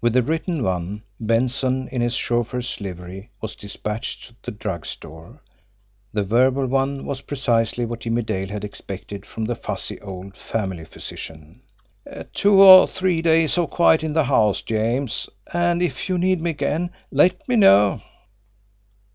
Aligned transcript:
With 0.00 0.14
the 0.14 0.22
written 0.22 0.62
one, 0.62 1.02
Benson, 1.20 1.86
in 1.88 2.00
his 2.00 2.14
chauffeur's 2.14 2.80
livery, 2.80 3.28
was 3.42 3.54
dispatched 3.54 4.32
to 4.42 4.50
the 4.52 4.56
drug 4.56 4.86
store; 4.86 5.42
the 6.14 6.22
verbal 6.22 6.66
one 6.66 7.04
was 7.04 7.20
precisely 7.20 7.84
what 7.84 8.00
Jimmie 8.00 8.22
Dale 8.22 8.48
had 8.48 8.64
expected 8.64 9.26
from 9.26 9.44
the 9.44 9.54
fussy 9.54 10.00
old 10.00 10.34
family 10.34 10.86
physician: 10.86 11.60
"Two 12.32 12.58
or 12.62 12.88
three 12.88 13.20
days 13.20 13.58
of 13.58 13.68
quiet 13.68 14.02
in 14.02 14.14
the 14.14 14.24
house 14.24 14.62
James; 14.62 15.28
and 15.52 15.82
if 15.82 16.08
you 16.08 16.16
need 16.16 16.40
me 16.40 16.48
again, 16.52 16.88
let 17.10 17.46
me 17.46 17.56
know." 17.56 18.00